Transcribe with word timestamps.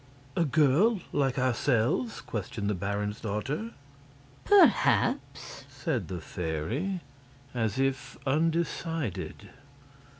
"A 0.35 0.45
girl, 0.45 0.99
like 1.13 1.37
ourselves?" 1.37 2.21
questioned 2.21 2.67
the 2.67 2.73
baron's 2.73 3.21
daughter. 3.21 3.69
"Perhaps," 4.45 5.65
said 5.69 6.07
the 6.07 6.19
fairy, 6.19 7.01
as 7.53 7.77
if 7.77 8.17
undecided. 8.25 9.49